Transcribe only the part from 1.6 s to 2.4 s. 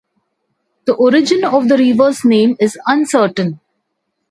the river's